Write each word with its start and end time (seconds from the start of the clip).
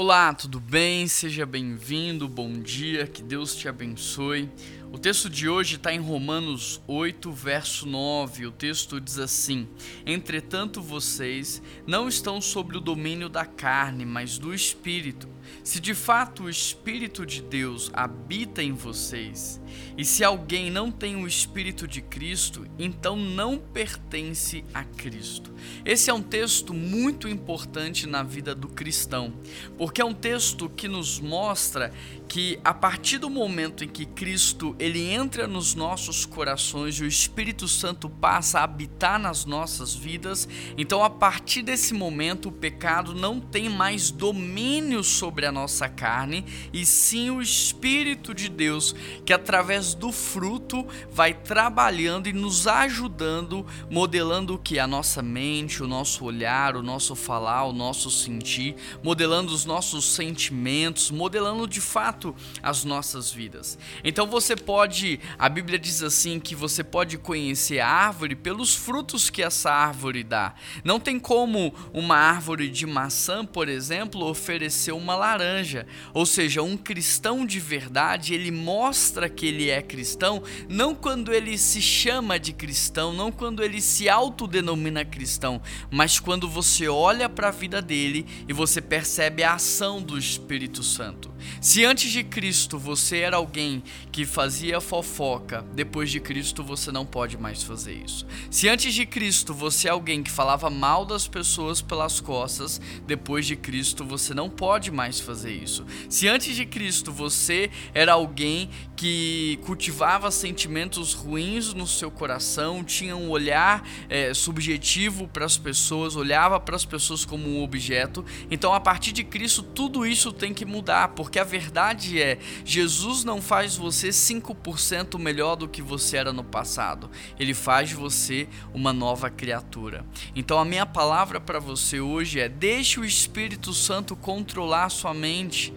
Olá, 0.00 0.32
tudo 0.32 0.60
bem? 0.60 1.08
Seja 1.08 1.44
bem-vindo, 1.44 2.28
bom 2.28 2.52
dia, 2.52 3.04
que 3.04 3.20
Deus 3.20 3.56
te 3.56 3.66
abençoe. 3.66 4.48
O 4.90 4.96
texto 4.98 5.28
de 5.28 5.46
hoje 5.50 5.76
está 5.76 5.92
em 5.92 6.00
Romanos 6.00 6.80
8, 6.86 7.30
verso 7.30 7.86
9. 7.86 8.46
O 8.46 8.50
texto 8.50 8.98
diz 8.98 9.18
assim: 9.18 9.68
Entretanto, 10.06 10.80
vocês 10.80 11.60
não 11.86 12.08
estão 12.08 12.40
sobre 12.40 12.78
o 12.78 12.80
domínio 12.80 13.28
da 13.28 13.44
carne, 13.44 14.06
mas 14.06 14.38
do 14.38 14.54
espírito. 14.54 15.28
Se 15.62 15.80
de 15.80 15.94
fato 15.94 16.44
o 16.44 16.50
Espírito 16.50 17.26
de 17.26 17.42
Deus 17.42 17.90
habita 17.92 18.62
em 18.62 18.72
vocês, 18.72 19.60
e 19.96 20.04
se 20.04 20.24
alguém 20.24 20.70
não 20.70 20.90
tem 20.90 21.16
o 21.16 21.26
Espírito 21.26 21.86
de 21.86 22.00
Cristo, 22.00 22.66
então 22.78 23.16
não 23.16 23.58
pertence 23.58 24.64
a 24.72 24.84
Cristo. 24.84 25.52
Esse 25.84 26.10
é 26.10 26.14
um 26.14 26.22
texto 26.22 26.72
muito 26.72 27.28
importante 27.28 28.06
na 28.06 28.22
vida 28.22 28.54
do 28.54 28.68
cristão, 28.68 29.32
porque 29.76 30.00
é 30.00 30.04
um 30.04 30.14
texto 30.14 30.68
que 30.68 30.88
nos 30.88 31.20
mostra 31.20 31.92
que 32.28 32.58
a 32.64 32.72
partir 32.72 33.18
do 33.18 33.30
momento 33.30 33.84
em 33.84 33.88
que 33.88 34.06
Cristo 34.06 34.74
ele 34.78 35.10
entra 35.10 35.46
nos 35.46 35.74
nossos 35.74 36.24
corações 36.24 36.96
e 36.96 37.02
o 37.02 37.06
Espírito 37.06 37.66
Santo 37.66 38.08
passa 38.08 38.60
a 38.60 38.64
habitar 38.64 39.18
nas 39.18 39.44
nossas 39.44 39.94
vidas, 39.94 40.48
então 40.76 41.02
a 41.02 41.10
partir 41.10 41.62
desse 41.62 41.92
momento 41.92 42.48
o 42.48 42.52
pecado 42.52 43.14
não 43.14 43.40
tem 43.40 43.68
mais 43.68 44.10
domínio 44.10 45.02
sobre 45.02 45.46
a 45.46 45.52
nossa 45.52 45.88
carne, 45.88 46.44
e 46.72 46.84
sim 46.86 47.30
o 47.30 47.42
Espírito 47.42 48.34
de 48.34 48.48
Deus 48.48 48.94
que 49.24 49.32
através 49.32 49.94
do 49.94 50.12
fruto 50.12 50.86
vai 51.10 51.34
trabalhando 51.34 52.28
e 52.28 52.32
nos 52.32 52.66
ajudando, 52.66 53.66
modelando 53.90 54.54
o 54.54 54.58
que 54.58 54.78
a 54.78 54.86
nossa 54.86 55.22
mente, 55.22 55.82
o 55.82 55.88
nosso 55.88 56.24
olhar, 56.24 56.76
o 56.76 56.82
nosso 56.82 57.14
falar, 57.14 57.64
o 57.64 57.72
nosso 57.72 58.10
sentir, 58.10 58.76
modelando 59.02 59.52
os 59.52 59.64
nossos 59.64 60.04
sentimentos, 60.04 61.10
modelando 61.10 61.66
de 61.66 61.80
fato 61.80 62.34
as 62.62 62.84
nossas 62.84 63.30
vidas. 63.30 63.78
Então 64.04 64.26
você 64.26 64.56
pode, 64.68 65.18
a 65.38 65.48
Bíblia 65.48 65.78
diz 65.78 66.02
assim 66.02 66.38
que 66.38 66.54
você 66.54 66.84
pode 66.84 67.16
conhecer 67.16 67.80
a 67.80 67.88
árvore 67.88 68.34
pelos 68.34 68.74
frutos 68.74 69.30
que 69.30 69.42
essa 69.42 69.70
árvore 69.70 70.22
dá. 70.22 70.54
Não 70.84 71.00
tem 71.00 71.18
como 71.18 71.74
uma 71.90 72.16
árvore 72.16 72.68
de 72.68 72.84
maçã, 72.84 73.46
por 73.46 73.66
exemplo, 73.66 74.26
oferecer 74.26 74.92
uma 74.92 75.16
laranja. 75.16 75.86
Ou 76.12 76.26
seja, 76.26 76.62
um 76.62 76.76
cristão 76.76 77.46
de 77.46 77.58
verdade, 77.58 78.34
ele 78.34 78.50
mostra 78.50 79.26
que 79.30 79.46
ele 79.46 79.70
é 79.70 79.80
cristão 79.80 80.42
não 80.68 80.94
quando 80.94 81.32
ele 81.32 81.56
se 81.56 81.80
chama 81.80 82.38
de 82.38 82.52
cristão, 82.52 83.14
não 83.14 83.32
quando 83.32 83.62
ele 83.62 83.80
se 83.80 84.06
autodenomina 84.06 85.02
cristão, 85.02 85.62
mas 85.90 86.20
quando 86.20 86.46
você 86.46 86.86
olha 86.88 87.26
para 87.26 87.48
a 87.48 87.52
vida 87.52 87.80
dele 87.80 88.26
e 88.46 88.52
você 88.52 88.82
percebe 88.82 89.42
a 89.42 89.54
ação 89.54 90.02
do 90.02 90.18
Espírito 90.18 90.82
Santo. 90.82 91.32
Se 91.58 91.86
antes 91.86 92.10
de 92.10 92.22
Cristo 92.22 92.78
você 92.78 93.20
era 93.20 93.38
alguém 93.38 93.82
que 94.12 94.26
fazia 94.26 94.57
fofoca, 94.80 95.64
depois 95.72 96.10
de 96.10 96.20
Cristo 96.20 96.62
você 96.62 96.90
não 96.90 97.06
pode 97.06 97.38
mais 97.38 97.62
fazer 97.62 97.94
isso. 97.94 98.26
Se 98.50 98.68
antes 98.68 98.92
de 98.92 99.06
Cristo 99.06 99.54
você 99.54 99.88
é 99.88 99.90
alguém 99.90 100.22
que 100.22 100.30
falava 100.30 100.68
mal 100.68 101.04
das 101.04 101.28
pessoas 101.28 101.80
pelas 101.80 102.20
costas, 102.20 102.80
depois 103.06 103.46
de 103.46 103.56
Cristo 103.56 104.04
você 104.04 104.34
não 104.34 104.50
pode 104.50 104.90
mais 104.90 105.20
fazer 105.20 105.52
isso. 105.52 105.84
Se 106.08 106.28
antes 106.28 106.56
de 106.56 106.66
Cristo 106.66 107.12
você 107.12 107.70
era 107.94 108.12
alguém 108.12 108.70
que 108.96 109.58
cultivava 109.64 110.30
sentimentos 110.30 111.14
ruins 111.14 111.72
no 111.72 111.86
seu 111.86 112.10
coração, 112.10 112.82
tinha 112.82 113.16
um 113.16 113.30
olhar 113.30 113.86
é, 114.08 114.34
subjetivo 114.34 115.28
para 115.28 115.44
as 115.44 115.56
pessoas, 115.56 116.16
olhava 116.16 116.58
para 116.58 116.74
as 116.74 116.84
pessoas 116.84 117.24
como 117.24 117.48
um 117.48 117.62
objeto, 117.62 118.24
então 118.50 118.74
a 118.74 118.80
partir 118.80 119.12
de 119.12 119.22
Cristo 119.22 119.62
tudo 119.62 120.04
isso 120.04 120.32
tem 120.32 120.52
que 120.52 120.64
mudar, 120.64 121.08
porque 121.08 121.38
a 121.38 121.44
verdade 121.44 122.20
é, 122.20 122.38
Jesus 122.64 123.22
não 123.24 123.40
faz 123.40 123.76
você 123.76 124.12
5% 124.54 125.18
melhor 125.18 125.56
do 125.56 125.68
que 125.68 125.82
você 125.82 126.16
era 126.16 126.32
no 126.32 126.44
passado. 126.44 127.10
Ele 127.38 127.54
faz 127.54 127.92
você 127.92 128.48
uma 128.72 128.92
nova 128.92 129.30
criatura. 129.30 130.04
Então 130.34 130.58
a 130.58 130.64
minha 130.64 130.86
palavra 130.86 131.40
para 131.40 131.58
você 131.58 132.00
hoje 132.00 132.40
é: 132.40 132.48
deixe 132.48 132.98
o 133.00 133.04
Espírito 133.04 133.72
Santo 133.72 134.16
controlar 134.16 134.88
sua 134.88 135.14
mente. 135.14 135.72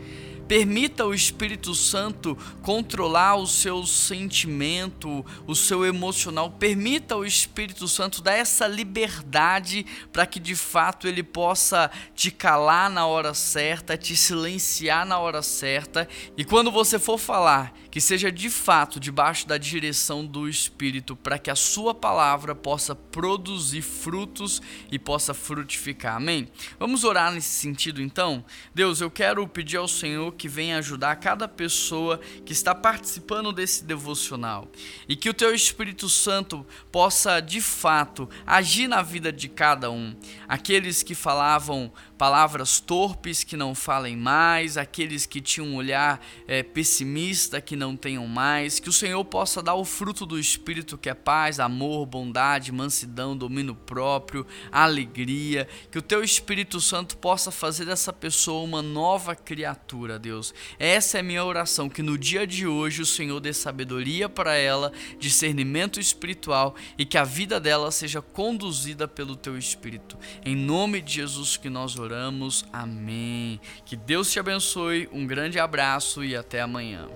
Permita 0.52 1.06
o 1.06 1.14
Espírito 1.14 1.74
Santo 1.74 2.38
controlar 2.62 3.36
o 3.36 3.48
seu 3.48 3.86
sentimento, 3.86 5.26
o 5.48 5.56
seu 5.56 5.86
emocional. 5.86 6.52
Permita 6.52 7.16
o 7.16 7.24
Espírito 7.24 7.88
Santo 7.88 8.22
dar 8.22 8.34
essa 8.34 8.68
liberdade 8.68 9.86
para 10.12 10.26
que 10.26 10.42
de 10.42 10.54
fato 10.54 11.08
ele 11.08 11.24
possa 11.24 11.90
te 12.14 12.30
calar 12.30 12.90
na 12.90 13.06
hora 13.06 13.34
certa, 13.34 13.98
te 13.98 14.14
silenciar 14.14 15.06
na 15.06 15.20
hora 15.20 15.42
certa. 15.42 16.06
E 16.36 16.44
quando 16.44 16.70
você 16.70 17.00
for 17.00 17.18
falar, 17.18 17.74
que 17.92 18.00
seja 18.00 18.32
de 18.32 18.50
fato 18.50 19.00
debaixo 19.00 19.46
da 19.46 19.58
direção 19.58 20.26
do 20.26 20.48
Espírito, 20.48 21.16
para 21.16 21.38
que 21.38 21.52
a 21.52 21.56
sua 21.56 21.94
palavra 21.94 22.56
possa 22.56 22.96
produzir 22.96 23.82
frutos 23.82 24.62
e 24.90 24.98
possa 24.98 25.34
frutificar. 25.34 26.16
Amém? 26.16 26.48
Vamos 26.80 27.04
orar 27.04 27.34
nesse 27.34 27.50
sentido 27.50 28.02
então? 28.02 28.44
Deus, 28.74 29.02
eu 29.02 29.12
quero 29.12 29.46
pedir 29.46 29.76
ao 29.76 29.88
Senhor 29.88 30.34
que 30.34 30.48
venha 30.48 30.78
ajudar 30.78 31.18
cada 31.18 31.48
pessoa 31.48 32.20
que 32.46 32.54
está 32.54 32.74
participando 32.74 33.52
desse 33.52 33.84
devocional 33.84 34.72
e 35.08 35.16
que 35.16 35.30
o 35.30 35.34
teu 35.34 35.54
Espírito 35.54 36.08
Santo 36.08 36.66
possa 36.92 37.42
de 37.42 37.60
fato 37.60 38.30
agir 38.48 38.88
na 38.88 39.02
vida 39.02 39.34
de 39.34 39.50
cada 39.50 39.92
um. 39.92 40.16
Aqueles 40.48 41.04
que 41.04 41.14
falavam 41.14 41.92
palavras 42.22 42.80
torpes 42.80 43.44
que 43.44 43.58
não 43.58 43.74
falem 43.74 44.16
mais, 44.16 44.78
aqueles 44.78 45.26
que 45.26 45.42
tinham 45.42 45.70
um 45.70 45.76
olhar 45.76 46.24
é, 46.48 46.62
pessimista 46.62 47.60
que 47.60 47.76
não 47.76 47.98
tenham 47.98 48.28
mais, 48.28 48.80
que 48.80 48.90
o 48.90 48.94
Senhor 48.94 49.26
possa 49.26 49.60
dar 49.60 49.74
o 49.74 49.84
fruto 49.84 50.24
do 50.24 50.38
Espírito 50.38 51.00
que 51.00 51.10
é 51.10 51.16
paz, 51.16 51.60
amor, 51.60 52.06
bondade, 52.06 52.72
mansidão, 52.72 53.36
domínio 53.36 53.74
próprio, 53.74 54.46
alegria, 54.72 55.68
que 55.90 55.98
o 55.98 56.02
teu 56.02 56.24
Espírito 56.24 56.80
Santo 56.80 57.18
possa 57.18 57.50
fazer 57.50 57.86
dessa 57.86 58.14
pessoa 58.14 58.64
uma 58.64 58.84
nova 58.84 59.36
criatura, 59.36 60.20
Deus. 60.20 60.54
Essa 60.78 61.18
é 61.18 61.22
a 61.22 61.24
minha 61.24 61.44
oração, 61.44 61.90
que 61.90 62.04
no 62.04 62.20
dia 62.20 62.46
de 62.46 62.68
hoje 62.68 63.02
o 63.02 63.06
Senhor 63.06 63.40
dê 63.40 63.52
sabedoria 63.52 64.30
para 64.30 64.56
ela, 64.56 64.94
discernimento 65.18 66.00
espiritual 66.00 66.76
e 67.00 67.04
que 67.04 67.18
a 67.18 67.24
vida 67.24 67.60
dela 67.60 67.90
seja 67.90 68.22
conduzida 68.22 69.08
pelo 69.08 69.36
teu 69.36 69.58
Espírito. 69.58 70.20
Em 70.46 70.56
nome 70.56 71.02
de 71.02 71.14
Jesus 71.14 71.58
que 71.58 71.68
nós 71.68 71.98
oramos 71.98 72.11
oramos. 72.12 72.66
Amém. 72.74 73.60
Que 73.86 73.96
Deus 73.96 74.32
te 74.32 74.40
abençoe. 74.40 75.10
Um 75.14 75.26
grande 75.26 75.60
abraço 75.60 76.24
e 76.24 76.36
até 76.36 76.62
amanhã. 76.62 77.08